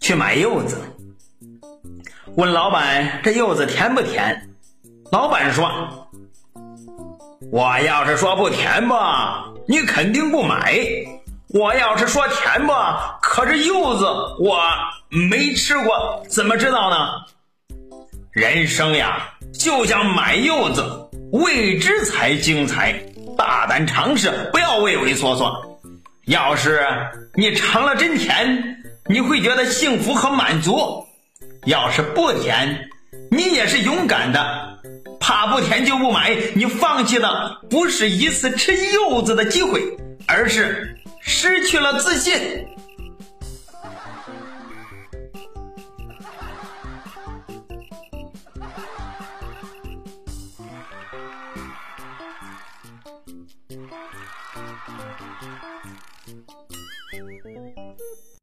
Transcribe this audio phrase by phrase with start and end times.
[0.00, 0.78] 去买柚子，
[2.36, 4.50] 问老板这柚子甜不甜？
[5.10, 5.68] 老板说
[7.50, 10.72] ：“我要是说不甜吧，你肯定不买；
[11.48, 14.04] 我要是说甜吧，可是柚子
[14.38, 14.60] 我
[15.08, 16.96] 没吃过，怎么知道呢？
[18.30, 22.92] 人生呀，就像买柚子，未知才精彩，
[23.36, 25.75] 大胆尝试，不要畏畏缩缩。
[26.26, 26.84] 要是
[27.34, 31.06] 你尝了真甜，你会觉得幸福和满足；
[31.66, 32.88] 要是不甜，
[33.30, 34.66] 你也是勇敢的。”
[35.18, 39.82] 怕不甜就不买，你放弃的不是一次吃柚子的机会，
[40.28, 42.66] 而是失去了自信。